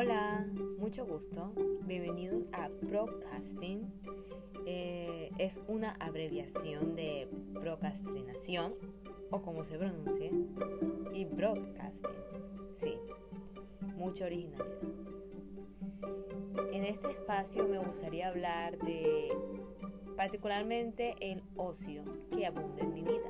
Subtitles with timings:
[0.00, 0.46] Hola,
[0.78, 1.52] mucho gusto.
[1.82, 3.92] Bienvenidos a Broadcasting.
[4.64, 8.74] Eh, es una abreviación de procrastinación
[9.32, 10.30] o como se pronuncie
[11.12, 12.12] y broadcasting.
[12.74, 12.96] Sí,
[13.96, 14.68] mucha originalidad.
[16.72, 19.36] En este espacio me gustaría hablar de
[20.16, 23.28] particularmente el ocio que abunda en mi vida.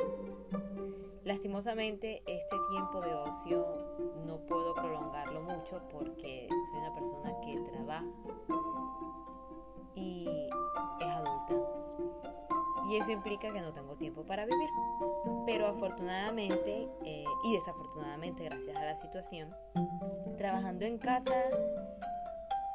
[1.25, 3.88] Lastimosamente este tiempo de ocio
[4.27, 8.05] no puedo prolongarlo mucho porque soy una persona que trabaja
[9.95, 10.29] y
[11.01, 11.55] es adulta.
[12.89, 14.71] Y eso implica que no tengo tiempo para vivir.
[15.45, 19.55] Pero afortunadamente eh, y desafortunadamente gracias a la situación,
[20.39, 21.35] trabajando en casa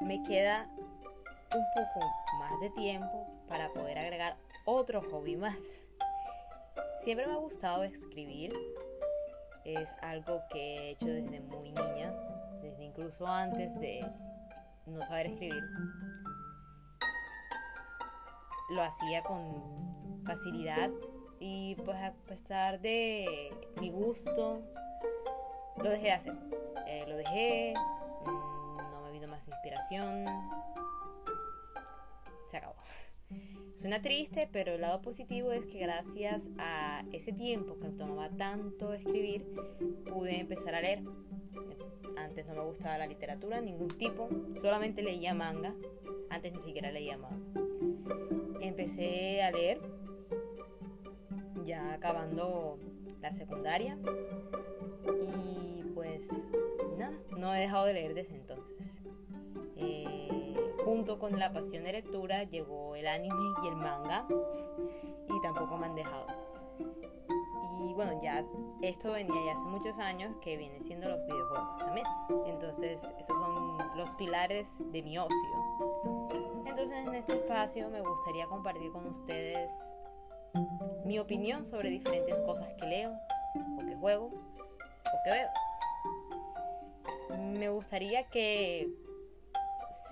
[0.01, 0.69] me queda
[1.55, 2.05] un poco
[2.39, 4.35] más de tiempo para poder agregar
[4.65, 5.57] otro hobby más.
[7.03, 8.53] Siempre me ha gustado escribir.
[9.65, 12.13] Es algo que he hecho desde muy niña,
[12.61, 14.05] desde incluso antes de
[14.85, 15.63] no saber escribir.
[18.71, 20.89] Lo hacía con facilidad
[21.39, 24.61] y pues a pesar de mi gusto,
[25.77, 26.33] lo dejé de hacer.
[26.87, 27.73] Eh, lo dejé,
[28.25, 30.25] mm, no me vino más inspiración,
[32.47, 32.75] se acabó.
[33.75, 38.29] Suena triste, pero el lado positivo es que gracias a ese tiempo que me tomaba
[38.29, 39.45] tanto escribir,
[40.05, 41.03] pude empezar a leer.
[42.15, 45.75] Antes no me gustaba la literatura, ningún tipo, solamente leía manga.
[46.29, 47.61] Antes ni siquiera leía manga.
[48.61, 49.81] Empecé a leer,
[51.65, 52.79] ya acabando
[53.21, 53.97] la secundaria.
[55.25, 56.29] Y pues
[56.97, 59.02] nada, no he dejado de leer desde entonces.
[60.93, 64.27] Junto con la pasión de lectura llegó el anime y el manga
[65.27, 66.27] y tampoco me han dejado.
[67.79, 68.45] Y bueno, ya
[68.83, 72.05] esto venía ya hace muchos años que viene siendo los videojuegos también.
[72.45, 75.33] Entonces, esos son los pilares de mi ocio.
[76.67, 79.71] Entonces, en este espacio me gustaría compartir con ustedes
[81.05, 83.13] mi opinión sobre diferentes cosas que leo,
[83.79, 85.49] o que juego, o que veo.
[87.57, 89.02] Me gustaría que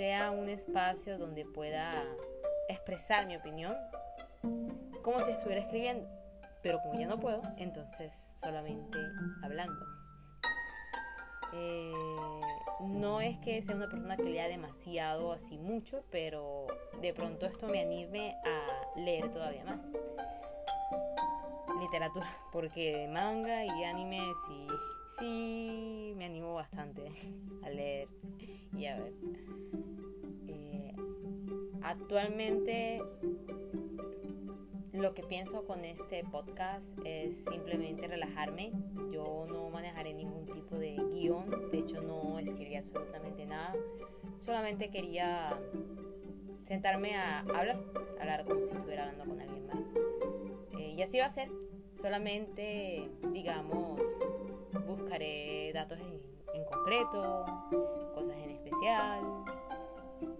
[0.01, 2.03] sea un espacio donde pueda
[2.67, 3.75] expresar mi opinión
[5.03, 6.09] como si estuviera escribiendo.
[6.63, 8.11] Pero como ya no puedo, entonces
[8.41, 8.97] solamente
[9.43, 9.85] hablando.
[11.53, 11.93] Eh,
[12.79, 16.65] no es que sea una persona que lea demasiado, así mucho, pero
[16.99, 19.81] de pronto esto me anime a leer todavía más.
[21.91, 24.65] Literatura, porque manga y anime sí,
[25.19, 27.11] sí me animo bastante
[27.63, 28.07] a leer
[28.77, 29.13] y a ver.
[30.47, 30.95] Eh,
[31.81, 33.01] actualmente
[34.93, 38.71] lo que pienso con este podcast es simplemente relajarme.
[39.11, 43.75] Yo no manejaré ningún tipo de guion, de hecho no escribí absolutamente nada.
[44.39, 45.59] Solamente quería
[46.63, 47.83] sentarme a hablar,
[48.17, 49.83] hablar como si estuviera hablando con alguien más.
[50.79, 51.51] Eh, y así va a ser.
[52.01, 54.01] Solamente, digamos,
[54.87, 57.45] buscaré datos en, concreto,
[58.15, 59.21] cosas en especial,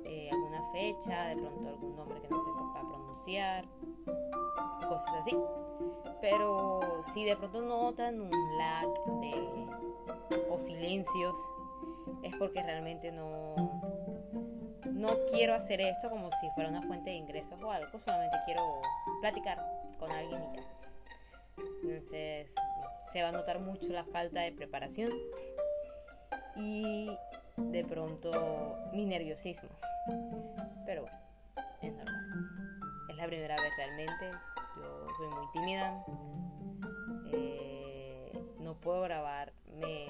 [0.05, 3.65] eh, alguna fecha, de pronto algún nombre que no sé capaz pronunciar,
[4.89, 5.37] cosas así.
[6.19, 6.79] Pero
[7.13, 8.87] si de pronto notan un lag
[9.21, 9.67] de,
[10.49, 11.37] o silencios,
[12.23, 13.55] es porque realmente no,
[14.85, 18.81] no quiero hacer esto como si fuera una fuente de ingresos o algo, solamente quiero
[19.21, 19.59] platicar
[19.99, 20.80] con alguien y ya.
[21.83, 22.53] Entonces
[23.11, 25.11] se va a notar mucho la falta de preparación
[26.55, 27.09] y
[27.57, 29.69] de pronto mi nerviosismo.
[30.85, 31.17] Pero bueno,
[31.81, 32.49] es normal.
[33.09, 34.31] Es la primera vez realmente.
[34.77, 36.05] Yo soy muy tímida.
[37.33, 40.05] Eh, no puedo grabarme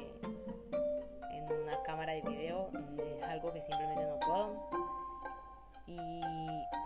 [1.31, 2.69] en una cámara de video.
[3.15, 4.69] Es algo que simplemente no puedo.
[5.87, 6.21] Y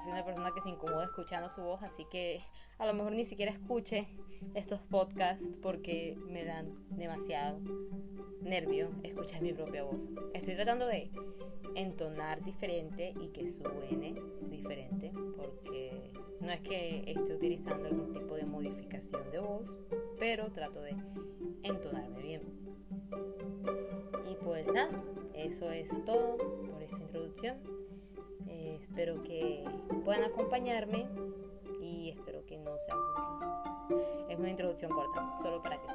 [0.05, 2.39] soy una persona que se incomoda escuchando su voz, así que
[2.77, 4.07] a lo mejor ni siquiera escuche
[4.53, 7.59] estos podcasts porque me dan demasiado
[8.41, 10.01] nervio escuchar mi propia voz.
[10.33, 11.11] Estoy tratando de
[11.73, 14.15] entonar diferente y que suene
[14.47, 19.73] diferente porque no es que esté utilizando algún tipo de modificación de voz,
[20.19, 20.95] pero trato de
[21.63, 22.43] entonarme bien.
[24.29, 25.03] Y pues nada,
[25.33, 27.57] eso es todo por esta introducción.
[28.65, 29.63] Espero que
[30.03, 31.07] puedan acompañarme
[31.81, 34.29] y espero que no se aburran.
[34.29, 35.87] Es una introducción corta, solo para que